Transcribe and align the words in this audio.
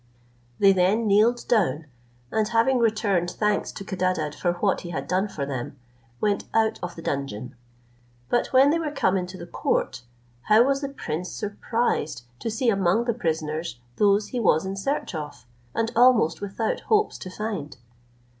They 0.57 0.73
then 0.73 1.05
kneeled 1.05 1.47
down, 1.47 1.85
and 2.31 2.47
having 2.47 2.79
returned 2.79 3.29
thanks 3.29 3.71
to 3.73 3.83
Codadad 3.85 4.33
for 4.33 4.53
what 4.53 4.81
he 4.81 4.89
had 4.89 5.07
done 5.07 5.27
for 5.27 5.45
them, 5.45 5.77
went 6.19 6.45
out 6.55 6.79
of 6.81 6.95
the 6.95 7.03
dungeon; 7.03 7.55
but 8.27 8.47
when 8.47 8.71
they 8.71 8.79
were 8.79 8.89
come 8.89 9.15
into 9.15 9.37
the 9.37 9.45
court, 9.45 10.01
how 10.47 10.63
was 10.65 10.81
the 10.81 10.89
prince 10.89 11.29
surprised 11.29 12.23
to 12.39 12.49
see 12.49 12.69
among 12.69 13.05
the 13.05 13.13
prisoners, 13.13 13.79
those 13.97 14.29
he 14.29 14.39
was 14.39 14.65
in 14.65 14.75
search 14.75 15.13
of, 15.13 15.45
and 15.75 15.91
almost 15.95 16.41
without 16.41 16.79
hopes 16.79 17.19
to 17.19 17.29
find! 17.29 17.77